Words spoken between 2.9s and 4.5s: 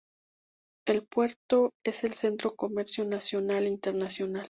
nacional e internacional.